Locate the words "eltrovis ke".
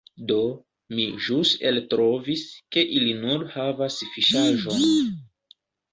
1.71-2.85